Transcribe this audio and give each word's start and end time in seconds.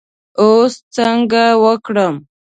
اوس 0.39 0.73
څنګه 0.95 1.43
وکړم. 1.63 2.15